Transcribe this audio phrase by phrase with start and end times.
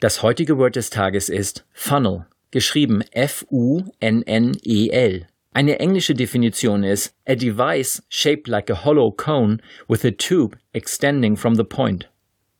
[0.00, 5.26] Das heutige Word des Tages ist Funnel, geschrieben F-U-N-N-E-L.
[5.54, 11.36] Eine englische Definition ist a device shaped like a hollow cone with a tube extending
[11.36, 12.08] from the point.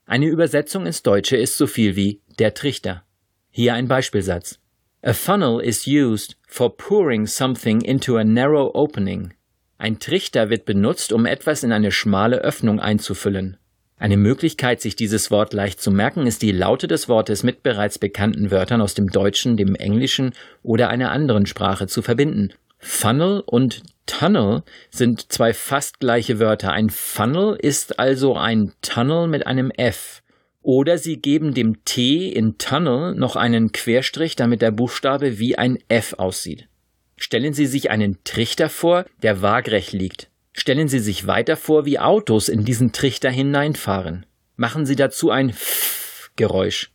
[0.04, 3.02] Eine Übersetzung ins Deutsche ist so viel wie der Trichter.
[3.50, 4.58] Hier ein Beispielsatz.
[5.02, 9.32] A funnel is used for pouring something into a narrow opening.
[9.78, 13.56] Ein Trichter wird benutzt, um etwas in eine schmale Öffnung einzufüllen.
[13.96, 17.98] Eine Möglichkeit, sich dieses Wort leicht zu merken, ist die Laute des Wortes mit bereits
[17.98, 22.52] bekannten Wörtern aus dem Deutschen, dem Englischen oder einer anderen Sprache zu verbinden.
[22.82, 26.72] Funnel und Tunnel sind zwei fast gleiche Wörter.
[26.72, 30.22] Ein Funnel ist also ein Tunnel mit einem F.
[30.62, 35.78] Oder Sie geben dem T in Tunnel noch einen Querstrich, damit der Buchstabe wie ein
[35.88, 36.68] F aussieht.
[37.16, 40.28] Stellen Sie sich einen Trichter vor, der waagrecht liegt.
[40.52, 44.26] Stellen Sie sich weiter vor, wie Autos in diesen Trichter hineinfahren.
[44.56, 46.90] Machen Sie dazu ein F-Geräusch.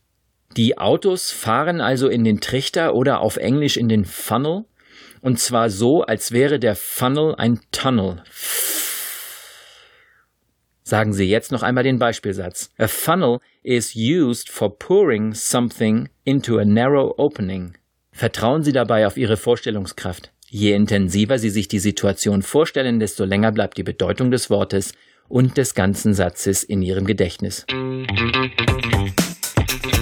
[0.56, 4.64] Die Autos fahren also in den Trichter oder auf Englisch in den Funnel,
[5.28, 8.22] und zwar so, als wäre der Funnel ein Tunnel.
[10.82, 12.70] Sagen Sie jetzt noch einmal den Beispielsatz.
[12.78, 17.74] A funnel is used for pouring something into a narrow opening.
[18.10, 20.32] Vertrauen Sie dabei auf Ihre Vorstellungskraft.
[20.48, 24.94] Je intensiver Sie sich die Situation vorstellen, desto länger bleibt die Bedeutung des Wortes
[25.28, 27.66] und des ganzen Satzes in Ihrem Gedächtnis.